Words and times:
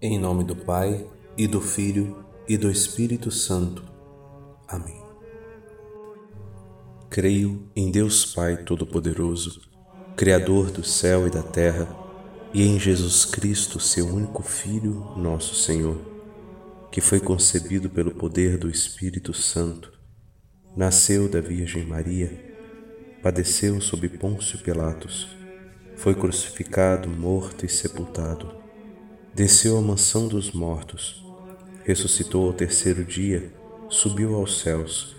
Em 0.00 0.16
nome 0.16 0.44
do 0.44 0.54
Pai, 0.54 1.04
e 1.36 1.48
do 1.48 1.60
Filho, 1.60 2.24
e 2.48 2.56
do 2.56 2.70
Espírito 2.70 3.32
Santo. 3.32 3.82
Amém. 4.68 5.02
Creio 7.10 7.68
em 7.74 7.90
Deus 7.90 8.24
Pai 8.24 8.62
Todo-Poderoso, 8.62 9.60
Criador 10.16 10.70
do 10.70 10.84
céu 10.84 11.26
e 11.26 11.30
da 11.30 11.42
terra, 11.42 11.88
e 12.54 12.62
em 12.62 12.78
Jesus 12.78 13.24
Cristo, 13.24 13.80
seu 13.80 14.06
único 14.06 14.40
Filho, 14.40 15.04
nosso 15.16 15.56
Senhor, 15.56 16.00
que 16.92 17.00
foi 17.00 17.18
concebido 17.18 17.90
pelo 17.90 18.12
poder 18.12 18.56
do 18.56 18.70
Espírito 18.70 19.34
Santo, 19.34 19.92
nasceu 20.76 21.28
da 21.28 21.40
Virgem 21.40 21.84
Maria, 21.84 22.30
padeceu 23.20 23.80
sob 23.80 24.08
Pôncio 24.10 24.60
Pilatos, 24.60 25.26
foi 25.96 26.14
crucificado, 26.14 27.08
morto 27.08 27.66
e 27.66 27.68
sepultado, 27.68 28.57
desceu 29.38 29.78
à 29.78 29.80
mansão 29.80 30.26
dos 30.26 30.50
mortos, 30.50 31.24
ressuscitou 31.84 32.48
ao 32.48 32.52
terceiro 32.52 33.04
dia, 33.04 33.52
subiu 33.88 34.34
aos 34.34 34.58
céus, 34.58 35.14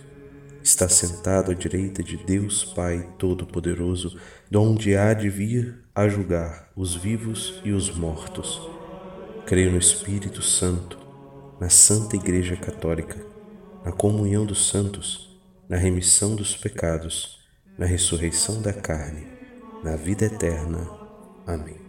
está 0.61 0.89
sentado 0.89 1.51
à 1.51 1.53
direita 1.53 2.03
de 2.03 2.17
Deus 2.17 2.65
Pai 2.65 3.07
Todo-Poderoso, 3.17 4.19
de 4.51 4.57
onde 4.57 4.93
há 4.93 5.13
de 5.13 5.29
vir 5.29 5.85
a 5.95 6.09
julgar 6.09 6.69
os 6.75 6.95
vivos 6.95 7.61
e 7.63 7.71
os 7.71 7.95
mortos. 7.95 8.59
Creio 9.45 9.71
no 9.71 9.77
Espírito 9.77 10.41
Santo, 10.41 10.99
na 11.57 11.69
Santa 11.69 12.17
Igreja 12.17 12.57
Católica, 12.57 13.25
na 13.85 13.93
comunhão 13.93 14.45
dos 14.45 14.67
santos, 14.67 15.39
na 15.69 15.77
remissão 15.77 16.35
dos 16.35 16.57
pecados, 16.57 17.39
na 17.77 17.85
ressurreição 17.85 18.61
da 18.61 18.73
carne, 18.73 19.25
na 19.81 19.95
vida 19.95 20.25
eterna. 20.25 20.89
Amém. 21.47 21.88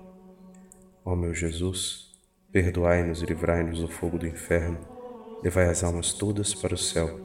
Ó 1.03 1.15
meu 1.15 1.33
Jesus, 1.33 2.11
perdoai-nos 2.51 3.23
e 3.23 3.25
livrai-nos 3.25 3.79
do 3.79 3.87
fogo 3.87 4.19
do 4.19 4.27
inferno, 4.27 4.77
levai 5.43 5.67
as 5.67 5.83
almas 5.83 6.13
todas 6.13 6.53
para 6.53 6.75
o 6.75 6.77
céu 6.77 7.19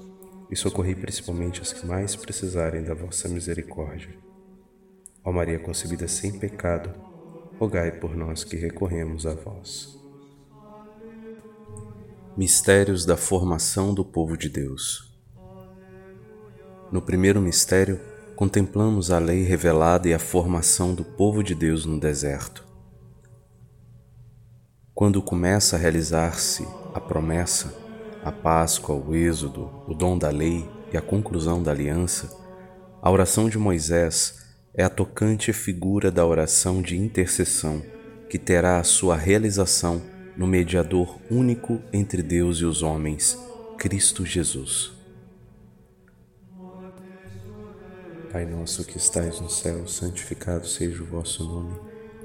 e 0.50 0.56
socorrei 0.56 0.94
principalmente 0.94 1.60
as 1.60 1.72
que 1.72 1.86
mais 1.86 2.16
precisarem 2.16 2.82
da 2.82 2.94
vossa 2.94 3.28
misericórdia. 3.28 4.16
Ó 5.22 5.30
Maria 5.30 5.58
concebida 5.58 6.08
sem 6.08 6.38
pecado, 6.38 6.94
rogai 7.58 7.90
por 7.90 8.16
nós 8.16 8.44
que 8.44 8.56
recorremos 8.56 9.26
a 9.26 9.34
vós. 9.34 9.96
Mistérios 12.36 13.04
da 13.04 13.16
formação 13.16 13.92
do 13.92 14.04
povo 14.04 14.36
de 14.36 14.48
Deus. 14.48 15.14
No 16.92 17.02
primeiro 17.02 17.40
mistério, 17.40 18.00
contemplamos 18.36 19.10
a 19.10 19.18
lei 19.18 19.42
revelada 19.42 20.08
e 20.08 20.14
a 20.14 20.18
formação 20.18 20.94
do 20.94 21.04
povo 21.04 21.42
de 21.42 21.54
Deus 21.54 21.84
no 21.84 21.98
deserto. 21.98 22.65
Quando 24.96 25.20
começa 25.20 25.76
a 25.76 25.78
realizar-se 25.78 26.66
a 26.94 26.98
promessa, 26.98 27.76
a 28.24 28.32
Páscoa, 28.32 28.96
o 28.96 29.14
Êxodo, 29.14 29.70
o 29.86 29.92
dom 29.92 30.16
da 30.16 30.30
lei 30.30 30.66
e 30.90 30.96
a 30.96 31.02
conclusão 31.02 31.62
da 31.62 31.70
aliança, 31.70 32.34
a 33.02 33.10
oração 33.10 33.46
de 33.50 33.58
Moisés 33.58 34.46
é 34.72 34.82
a 34.82 34.88
tocante 34.88 35.52
figura 35.52 36.10
da 36.10 36.24
oração 36.24 36.80
de 36.80 36.96
intercessão 36.96 37.82
que 38.30 38.38
terá 38.38 38.80
a 38.80 38.84
sua 38.84 39.16
realização 39.16 40.00
no 40.34 40.46
mediador 40.46 41.20
único 41.30 41.82
entre 41.92 42.22
Deus 42.22 42.60
e 42.60 42.64
os 42.64 42.82
homens, 42.82 43.38
Cristo 43.76 44.24
Jesus. 44.24 44.92
Pai 48.32 48.46
nosso 48.46 48.82
que 48.82 48.96
estais 48.96 49.42
no 49.42 49.50
céu, 49.50 49.86
santificado 49.86 50.66
seja 50.66 51.02
o 51.02 51.06
vosso 51.06 51.44
nome. 51.44 51.85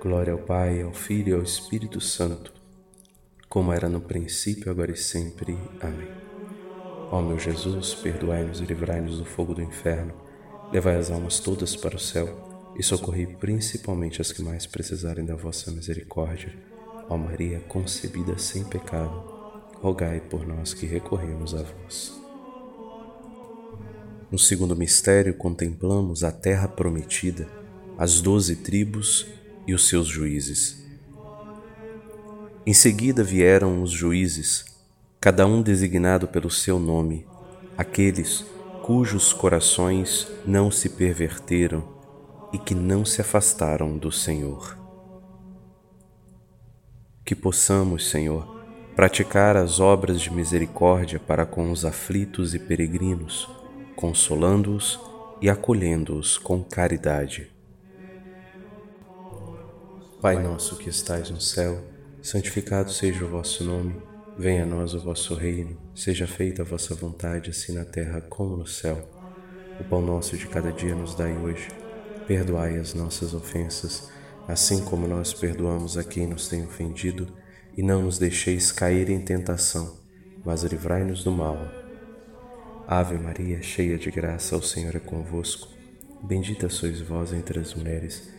Glória 0.00 0.32
ao 0.32 0.38
Pai, 0.38 0.82
ao 0.82 0.92
Filho 0.92 1.28
e 1.28 1.34
ao 1.34 1.42
Espírito 1.42 2.00
Santo 2.00 2.60
como 3.50 3.72
era 3.72 3.88
no 3.88 4.00
princípio, 4.00 4.70
agora 4.70 4.92
e 4.92 4.96
sempre. 4.96 5.58
Amém. 5.80 6.08
Ó 7.10 7.20
meu 7.20 7.36
Jesus, 7.36 7.96
perdoai-nos 7.96 8.60
e 8.60 8.64
livrai-nos 8.64 9.18
do 9.18 9.24
fogo 9.24 9.52
do 9.52 9.60
inferno, 9.60 10.14
levai 10.72 10.96
as 10.96 11.10
almas 11.10 11.40
todas 11.40 11.74
para 11.74 11.96
o 11.96 11.98
céu 11.98 12.72
e 12.78 12.82
socorrei 12.84 13.26
principalmente 13.26 14.20
as 14.20 14.30
que 14.30 14.40
mais 14.40 14.66
precisarem 14.66 15.24
da 15.24 15.34
vossa 15.34 15.72
misericórdia. 15.72 16.54
Ó 17.08 17.16
Maria, 17.16 17.58
concebida 17.66 18.38
sem 18.38 18.62
pecado, 18.62 19.20
rogai 19.80 20.20
por 20.20 20.46
nós 20.46 20.72
que 20.72 20.86
recorremos 20.86 21.52
a 21.52 21.64
vós. 21.64 22.14
No 24.30 24.38
segundo 24.38 24.76
mistério, 24.76 25.34
contemplamos 25.34 26.22
a 26.22 26.30
terra 26.30 26.68
prometida, 26.68 27.48
as 27.98 28.20
doze 28.20 28.54
tribos 28.54 29.26
e 29.70 29.74
os 29.74 29.86
seus 29.86 30.08
juízes. 30.08 30.84
Em 32.66 32.74
seguida 32.74 33.22
vieram 33.22 33.84
os 33.84 33.92
juízes, 33.92 34.64
cada 35.20 35.46
um 35.46 35.62
designado 35.62 36.26
pelo 36.26 36.50
seu 36.50 36.80
nome, 36.80 37.24
aqueles 37.78 38.44
cujos 38.82 39.32
corações 39.32 40.26
não 40.44 40.72
se 40.72 40.88
perverteram 40.88 41.84
e 42.52 42.58
que 42.58 42.74
não 42.74 43.04
se 43.04 43.20
afastaram 43.20 43.96
do 43.96 44.10
Senhor. 44.10 44.76
Que 47.24 47.36
possamos, 47.36 48.10
Senhor, 48.10 48.44
praticar 48.96 49.56
as 49.56 49.78
obras 49.78 50.20
de 50.20 50.32
misericórdia 50.32 51.20
para 51.20 51.46
com 51.46 51.70
os 51.70 51.84
aflitos 51.84 52.56
e 52.56 52.58
peregrinos, 52.58 53.48
consolando-os 53.94 54.98
e 55.40 55.48
acolhendo-os 55.48 56.36
com 56.38 56.60
caridade. 56.60 57.59
Pai 60.20 60.38
nosso 60.38 60.76
que 60.76 60.90
estais 60.90 61.30
no 61.30 61.40
céu, 61.40 61.82
Santificado 62.20 62.92
seja 62.92 63.24
o 63.24 63.28
vosso 63.28 63.64
nome, 63.64 63.96
venha 64.38 64.64
a 64.64 64.66
nós 64.66 64.92
o 64.92 65.00
vosso 65.00 65.34
reino, 65.34 65.78
seja 65.94 66.26
feita 66.26 66.60
a 66.60 66.64
vossa 66.64 66.94
vontade, 66.94 67.48
assim 67.48 67.72
na 67.72 67.86
terra 67.86 68.20
como 68.20 68.54
no 68.54 68.66
céu. 68.66 69.08
O 69.80 69.84
pão 69.84 70.02
nosso 70.02 70.36
de 70.36 70.46
cada 70.46 70.70
dia 70.70 70.94
nos 70.94 71.14
dai 71.14 71.34
hoje. 71.38 71.68
Perdoai 72.26 72.76
as 72.76 72.92
nossas 72.92 73.32
ofensas, 73.32 74.10
assim 74.46 74.84
como 74.84 75.08
nós 75.08 75.32
perdoamos 75.32 75.96
a 75.96 76.04
quem 76.04 76.26
nos 76.26 76.48
tem 76.48 76.64
ofendido, 76.64 77.26
e 77.74 77.82
não 77.82 78.02
nos 78.02 78.18
deixeis 78.18 78.70
cair 78.70 79.08
em 79.08 79.22
tentação, 79.22 79.96
mas 80.44 80.62
livrai-nos 80.64 81.24
do 81.24 81.32
mal. 81.32 81.56
Ave 82.86 83.16
Maria, 83.16 83.62
cheia 83.62 83.96
de 83.96 84.10
graça, 84.10 84.54
o 84.54 84.62
Senhor 84.62 84.94
é 84.94 85.00
convosco. 85.00 85.66
Bendita 86.22 86.68
sois 86.68 87.00
vós 87.00 87.32
entre 87.32 87.58
as 87.58 87.72
mulheres, 87.72 88.38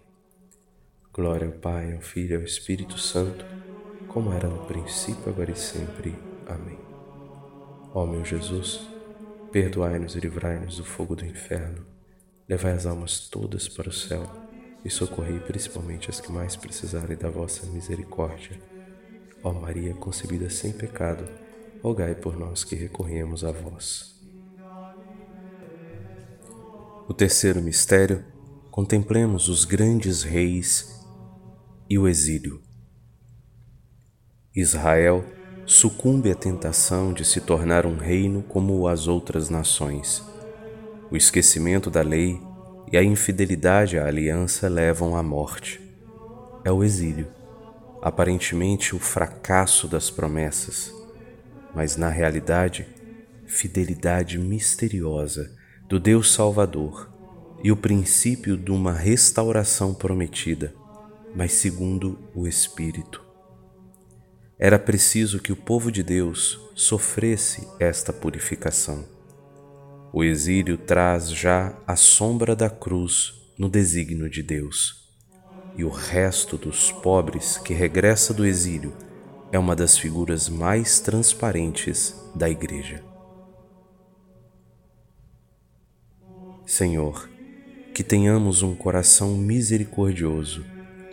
Glória 1.13 1.45
ao 1.45 1.51
Pai, 1.51 1.93
ao 1.93 1.99
Filho 1.99 2.31
e 2.31 2.35
ao 2.37 2.41
Espírito 2.41 2.97
Santo, 2.97 3.45
como 4.07 4.31
era 4.31 4.47
no 4.47 4.65
princípio, 4.65 5.27
agora 5.27 5.51
e 5.51 5.55
sempre. 5.57 6.15
Amém. 6.47 6.79
Ó 7.93 8.05
meu 8.05 8.23
Jesus, 8.23 8.87
perdoai-nos 9.51 10.15
e 10.15 10.21
livrai-nos 10.21 10.77
do 10.77 10.85
fogo 10.85 11.13
do 11.13 11.25
inferno, 11.25 11.85
levai 12.47 12.71
as 12.71 12.85
almas 12.85 13.27
todas 13.27 13.67
para 13.67 13.89
o 13.89 13.91
céu 13.91 14.25
e 14.85 14.89
socorrei 14.89 15.37
principalmente 15.41 16.09
as 16.09 16.21
que 16.21 16.31
mais 16.31 16.55
precisarem 16.55 17.17
da 17.17 17.29
vossa 17.29 17.65
misericórdia. 17.65 18.57
Ó 19.43 19.51
Maria 19.51 19.93
concebida 19.93 20.49
sem 20.49 20.71
pecado, 20.71 21.27
rogai 21.83 22.15
por 22.15 22.39
nós 22.39 22.63
que 22.63 22.75
recorremos 22.75 23.43
a 23.43 23.51
vós. 23.51 24.17
O 27.05 27.13
terceiro 27.13 27.61
mistério, 27.61 28.23
contemplemos 28.71 29.49
os 29.49 29.65
grandes 29.65 30.23
reis 30.23 30.90
e 31.91 31.99
o 31.99 32.07
exílio. 32.07 32.61
Israel 34.55 35.25
sucumbe 35.65 36.31
à 36.31 36.35
tentação 36.35 37.11
de 37.11 37.25
se 37.25 37.41
tornar 37.41 37.85
um 37.85 37.97
reino 37.97 38.41
como 38.43 38.87
as 38.87 39.09
outras 39.09 39.49
nações. 39.49 40.23
O 41.11 41.17
esquecimento 41.17 41.91
da 41.91 42.01
lei 42.01 42.39
e 42.89 42.95
a 42.95 43.03
infidelidade 43.03 43.99
à 43.99 44.07
aliança 44.07 44.69
levam 44.69 45.17
à 45.17 45.21
morte. 45.21 45.81
É 46.63 46.71
o 46.71 46.81
exílio, 46.81 47.27
aparentemente 48.01 48.95
o 48.95 48.99
fracasso 48.99 49.85
das 49.85 50.09
promessas, 50.09 50.95
mas 51.75 51.97
na 51.97 52.07
realidade, 52.07 52.87
fidelidade 53.45 54.37
misteriosa 54.37 55.53
do 55.89 55.99
Deus 55.99 56.31
Salvador 56.31 57.11
e 57.61 57.69
o 57.69 57.75
princípio 57.75 58.55
de 58.55 58.71
uma 58.71 58.93
restauração 58.93 59.93
prometida, 59.93 60.73
mas 61.35 61.53
segundo 61.53 62.19
o 62.35 62.47
Espírito. 62.47 63.23
Era 64.59 64.77
preciso 64.77 65.39
que 65.39 65.51
o 65.51 65.55
povo 65.55 65.91
de 65.91 66.03
Deus 66.03 66.59
sofresse 66.75 67.67
esta 67.79 68.13
purificação 68.13 69.21
o 70.13 70.25
exílio 70.25 70.77
traz 70.77 71.29
já 71.29 71.73
a 71.87 71.95
sombra 71.95 72.53
da 72.53 72.69
cruz 72.69 73.33
no 73.57 73.69
desígnio 73.69 74.29
de 74.29 74.43
Deus. 74.43 75.09
E 75.77 75.85
o 75.85 75.89
resto 75.89 76.57
dos 76.57 76.91
pobres 76.91 77.57
que 77.57 77.73
regressa 77.73 78.33
do 78.33 78.45
exílio 78.45 78.93
é 79.53 79.57
uma 79.57 79.73
das 79.73 79.97
figuras 79.97 80.49
mais 80.49 80.99
transparentes 80.99 82.13
da 82.35 82.49
Igreja. 82.49 83.01
Senhor, 86.65 87.29
que 87.93 88.03
tenhamos 88.03 88.63
um 88.63 88.75
coração 88.75 89.37
misericordioso, 89.37 90.65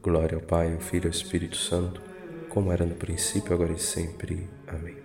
Glória 0.00 0.36
ao 0.36 0.42
Pai, 0.42 0.74
ao 0.74 0.80
Filho 0.80 1.04
e 1.04 1.08
ao 1.08 1.12
Espírito 1.12 1.56
Santo 1.56 2.14
como 2.54 2.70
era 2.70 2.86
no 2.86 2.94
princípio, 2.94 3.52
agora 3.52 3.72
e 3.72 3.78
sempre. 3.80 4.48
Amém. 4.68 4.96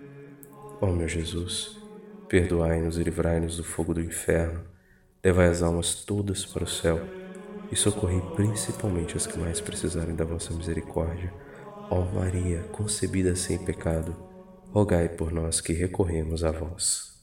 Ó 0.79 0.85
meu 0.91 1.07
Jesus, 1.07 1.81
perdoai-nos 2.27 2.99
e 2.99 3.03
livrai-nos 3.03 3.57
do 3.57 3.63
fogo 3.63 3.91
do 3.91 4.01
inferno, 4.01 4.61
levai 5.23 5.47
as 5.47 5.63
almas 5.63 5.95
todas 5.95 6.45
para 6.45 6.63
o 6.63 6.67
céu 6.67 7.01
e 7.71 7.75
socorrei 7.75 8.21
principalmente 8.35 9.17
as 9.17 9.25
que 9.25 9.39
mais 9.39 9.59
precisarem 9.59 10.15
da 10.15 10.23
vossa 10.23 10.53
misericórdia. 10.53 11.33
Ó 11.89 12.01
Maria, 12.01 12.61
concebida 12.71 13.35
sem 13.35 13.57
pecado, 13.57 14.15
rogai 14.71 15.09
por 15.09 15.31
nós 15.31 15.59
que 15.59 15.73
recorremos 15.73 16.43
a 16.43 16.51
vós. 16.51 17.19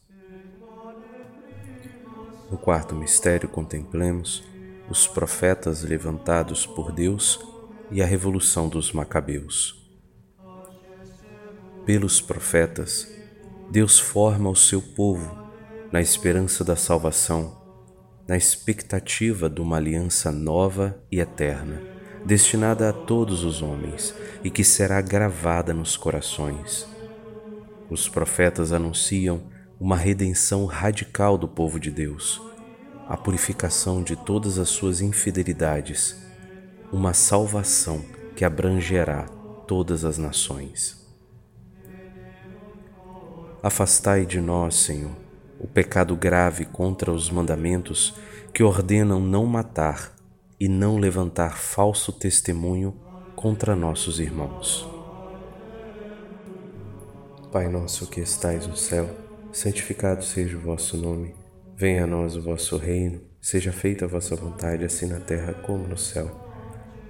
No 2.50 2.58
quarto 2.58 2.96
mistério, 2.96 3.49
contemplemos 3.49 4.42
os 4.90 5.06
profetas 5.06 5.85
levantados 5.85 6.66
por 6.66 6.90
Deus 6.90 7.38
e 7.90 8.02
a 8.02 8.06
revolução 8.06 8.68
dos 8.68 8.92
Macabeus. 8.92 9.86
Pelos 11.84 12.20
profetas, 12.20 13.08
Deus 13.70 13.98
forma 13.98 14.50
o 14.50 14.56
seu 14.56 14.82
povo 14.82 15.46
na 15.92 16.00
esperança 16.00 16.64
da 16.64 16.74
salvação, 16.74 17.56
na 18.26 18.36
expectativa 18.36 19.48
de 19.48 19.60
uma 19.60 19.76
aliança 19.76 20.32
nova 20.32 21.00
e 21.10 21.20
eterna, 21.20 21.80
destinada 22.24 22.88
a 22.88 22.92
todos 22.92 23.44
os 23.44 23.62
homens 23.62 24.14
e 24.42 24.50
que 24.50 24.64
será 24.64 25.00
gravada 25.00 25.72
nos 25.72 25.96
corações. 25.96 26.86
Os 27.88 28.08
profetas 28.08 28.72
anunciam 28.72 29.44
uma 29.78 29.96
redenção 29.96 30.66
radical 30.66 31.38
do 31.38 31.46
povo 31.46 31.78
de 31.78 31.90
Deus, 31.90 32.42
a 33.08 33.16
purificação 33.16 34.02
de 34.02 34.16
todas 34.16 34.58
as 34.58 34.68
suas 34.68 35.00
infidelidades, 35.00 36.25
uma 36.92 37.12
salvação 37.12 38.04
que 38.34 38.44
abrangerá 38.44 39.24
todas 39.66 40.04
as 40.04 40.18
nações. 40.18 41.04
Afastai 43.62 44.24
de 44.24 44.40
nós, 44.40 44.76
Senhor, 44.76 45.16
o 45.58 45.66
pecado 45.66 46.14
grave 46.14 46.64
contra 46.64 47.10
os 47.10 47.30
mandamentos 47.30 48.14
que 48.52 48.62
ordenam 48.62 49.20
não 49.20 49.44
matar 49.44 50.14
e 50.60 50.68
não 50.68 50.98
levantar 50.98 51.58
falso 51.58 52.12
testemunho 52.12 52.94
contra 53.34 53.74
nossos 53.74 54.20
irmãos. 54.20 54.88
Pai 57.50 57.68
nosso 57.68 58.06
que 58.06 58.20
estais 58.20 58.66
no 58.66 58.76
céu, 58.76 59.10
santificado 59.52 60.24
seja 60.24 60.56
o 60.56 60.60
vosso 60.60 60.96
nome, 60.96 61.34
venha 61.74 62.04
a 62.04 62.06
nós 62.06 62.36
o 62.36 62.42
vosso 62.42 62.76
reino, 62.76 63.20
seja 63.40 63.72
feita 63.72 64.04
a 64.04 64.08
vossa 64.08 64.36
vontade, 64.36 64.84
assim 64.84 65.06
na 65.06 65.20
terra 65.20 65.54
como 65.54 65.86
no 65.86 65.98
céu. 65.98 66.45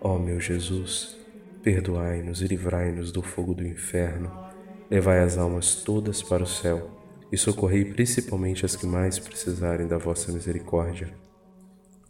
Ó 0.00 0.18
meu 0.18 0.38
Jesus, 0.38 1.16
perdoai-nos 1.62 2.40
e 2.40 2.46
livrai-nos 2.46 3.10
do 3.10 3.20
fogo 3.20 3.52
do 3.52 3.66
inferno, 3.66 4.30
levai 4.88 5.20
as 5.20 5.36
almas 5.36 5.74
todas 5.74 6.22
para 6.22 6.44
o 6.44 6.46
céu 6.46 6.90
e 7.32 7.36
socorrei 7.36 7.84
principalmente 7.84 8.64
as 8.64 8.76
que 8.76 8.86
mais 8.86 9.18
precisarem 9.18 9.86
da 9.86 9.98
vossa 9.98 10.32
misericórdia. 10.32 11.12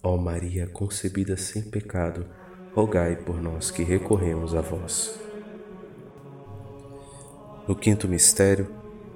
Ó 0.02 0.16
Maria 0.16 0.66
concebida 0.66 1.36
sem 1.36 1.62
pecado, 1.62 2.26
rogai 2.74 3.16
por 3.16 3.42
nós 3.42 3.70
que 3.70 3.82
recorremos 3.82 4.54
a 4.54 4.60
vós. 4.60 5.18
No 7.66 7.74
quinto 7.74 8.06
mistério, 8.06 8.68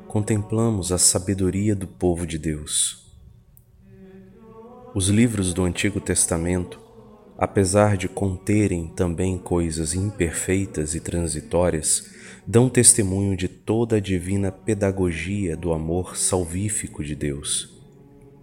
contemplamos 0.09 0.93
a 0.93 0.99
sabedoria 0.99 1.77
do 1.77 1.87
povo 1.87 2.27
de 2.27 2.39
Deus. 2.39 3.17
Os 4.95 5.09
livros 5.09 5.55
do 5.55 5.65
Antigo 5.65 6.01
Testamento, 6.01 6.82
apesar 7.43 7.97
de 7.97 8.09
conterem 8.09 8.87
também 8.87 9.37
coisas 9.37 9.95
imperfeitas 9.95 10.95
e 10.95 11.01
transitórias, 11.01 12.13
dão 12.47 12.69
testemunho 12.69 13.37
de 13.37 13.49
toda 13.49 13.97
a 13.97 14.01
divina 14.01 14.53
pedagogia 14.53 15.57
do 15.57 15.73
amor 15.73 16.17
salvífico 16.17 17.03
de 17.03 17.17
Deus. 17.17 17.83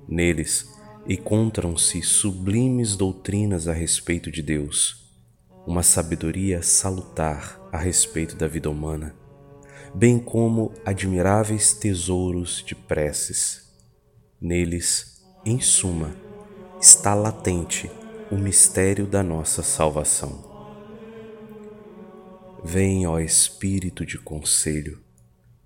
Neles 0.06 0.70
encontram-se 1.08 2.02
sublimes 2.02 2.98
doutrinas 2.98 3.70
a 3.70 3.72
respeito 3.72 4.30
de 4.30 4.42
Deus, 4.42 5.10
uma 5.66 5.82
sabedoria 5.82 6.62
salutar 6.62 7.58
a 7.72 7.78
respeito 7.78 8.36
da 8.36 8.50
vida 8.50 8.70
humana 8.70 9.16
bem 9.96 10.20
como 10.20 10.72
admiráveis 10.86 11.74
tesouros 11.74 12.64
de 12.64 12.76
preces. 12.76 13.68
Neles, 14.40 15.24
em 15.44 15.60
suma, 15.60 16.14
está 16.80 17.16
latente 17.16 17.90
o 18.32 18.38
mistério 18.38 19.08
da 19.08 19.24
nossa 19.24 19.64
salvação. 19.64 20.48
Vem, 22.64 23.08
ó 23.08 23.20
Espírito 23.20 24.06
de 24.06 24.18
conselho, 24.18 25.02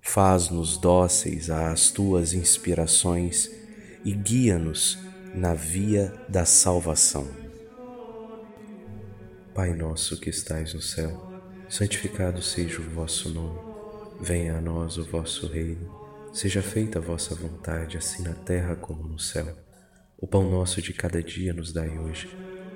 faz-nos 0.00 0.78
dóceis 0.78 1.50
às 1.50 1.90
tuas 1.90 2.32
inspirações 2.32 3.50
e 4.04 4.12
guia-nos 4.12 4.98
na 5.34 5.52
via 5.52 6.14
da 6.28 6.44
salvação. 6.44 7.28
Pai 9.54 9.74
nosso 9.74 10.18
que 10.18 10.30
estais 10.30 10.72
no 10.72 10.80
céu, 10.80 11.42
santificado 11.68 12.40
seja 12.40 12.80
o 12.80 12.90
vosso 12.90 13.28
nome. 13.28 13.58
Venha 14.20 14.56
a 14.56 14.60
nós 14.60 14.96
o 14.96 15.04
vosso 15.04 15.46
reino. 15.46 16.02
Seja 16.32 16.62
feita 16.62 16.98
a 16.98 17.02
vossa 17.02 17.34
vontade, 17.34 17.96
assim 17.96 18.22
na 18.22 18.34
terra 18.34 18.74
como 18.74 19.06
no 19.06 19.18
céu. 19.18 19.56
O 20.16 20.26
pão 20.26 20.48
nosso 20.50 20.80
de 20.80 20.92
cada 20.92 21.22
dia 21.22 21.52
nos 21.52 21.72
dai 21.72 21.98
hoje. 21.98 22.53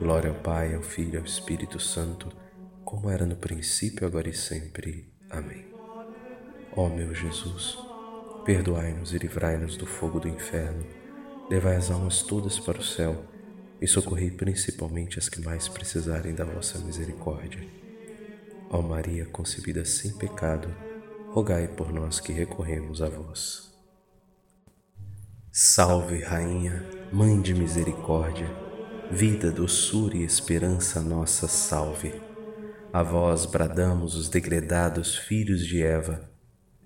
Glória 0.00 0.30
ao 0.30 0.36
Pai, 0.36 0.74
ao 0.74 0.80
Filho 0.80 1.16
e 1.16 1.18
ao 1.18 1.24
Espírito 1.26 1.78
Santo, 1.78 2.32
como 2.86 3.10
era 3.10 3.26
no 3.26 3.36
princípio, 3.36 4.06
agora 4.06 4.30
e 4.30 4.32
sempre. 4.32 5.12
Amém. 5.28 5.66
Ó 6.74 6.88
meu 6.88 7.14
Jesus, 7.14 7.76
perdoai-nos 8.42 9.12
e 9.12 9.18
livrai-nos 9.18 9.76
do 9.76 9.84
fogo 9.84 10.18
do 10.18 10.26
inferno, 10.26 10.86
levai 11.50 11.76
as 11.76 11.90
almas 11.90 12.22
todas 12.22 12.58
para 12.58 12.78
o 12.78 12.82
céu 12.82 13.26
e 13.78 13.86
socorrei 13.86 14.30
principalmente 14.30 15.18
as 15.18 15.28
que 15.28 15.42
mais 15.42 15.68
precisarem 15.68 16.34
da 16.34 16.46
vossa 16.46 16.78
misericórdia. 16.78 17.62
Ó 18.70 18.80
Maria 18.80 19.26
concebida 19.26 19.84
sem 19.84 20.12
pecado, 20.16 20.74
rogai 21.28 21.68
por 21.68 21.92
nós 21.92 22.20
que 22.20 22.32
recorremos 22.32 23.02
a 23.02 23.10
vós. 23.10 23.70
Salve, 25.52 26.22
Rainha, 26.22 26.88
Mãe 27.12 27.38
de 27.42 27.52
Misericórdia, 27.52 28.69
vida, 29.10 29.50
doçura 29.50 30.16
e 30.16 30.22
esperança 30.22 31.00
nossa 31.00 31.48
salve. 31.48 32.14
A 32.92 33.02
vós 33.02 33.44
bradamos 33.44 34.14
os 34.14 34.28
degredados 34.28 35.16
filhos 35.16 35.66
de 35.66 35.82
Eva, 35.82 36.30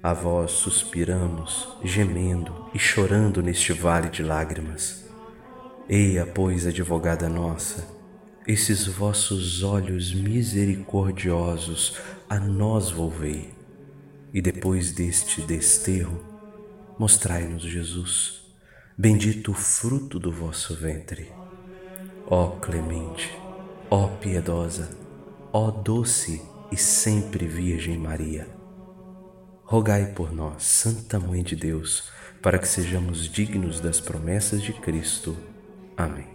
a 0.02 0.14
vós 0.14 0.52
suspiramos, 0.52 1.68
gemendo 1.84 2.70
e 2.74 2.78
chorando 2.78 3.42
neste 3.42 3.74
vale 3.74 4.08
de 4.08 4.22
lágrimas. 4.22 5.04
Eia, 5.86 6.24
pois, 6.24 6.66
advogada 6.66 7.28
nossa, 7.28 7.86
esses 8.46 8.86
vossos 8.86 9.62
olhos 9.62 10.14
misericordiosos 10.14 11.98
a 12.28 12.40
nós 12.40 12.90
volvei, 12.90 13.52
e 14.32 14.40
depois 14.40 14.92
deste 14.92 15.42
desterro, 15.42 16.22
mostrai-nos 16.98 17.62
Jesus, 17.62 18.46
bendito 18.96 19.50
o 19.50 19.54
fruto 19.54 20.18
do 20.18 20.32
vosso 20.32 20.74
ventre. 20.74 21.43
Ó 22.26 22.52
clemente, 22.52 23.38
ó 23.90 24.08
piedosa, 24.08 24.88
ó 25.52 25.70
doce 25.70 26.40
e 26.72 26.76
sempre 26.76 27.46
Virgem 27.46 27.98
Maria, 27.98 28.48
rogai 29.62 30.06
por 30.14 30.32
nós, 30.32 30.64
Santa 30.64 31.20
Mãe 31.20 31.42
de 31.42 31.54
Deus, 31.54 32.10
para 32.40 32.58
que 32.58 32.66
sejamos 32.66 33.28
dignos 33.28 33.78
das 33.78 34.00
promessas 34.00 34.62
de 34.62 34.72
Cristo. 34.72 35.36
Amém. 35.96 36.33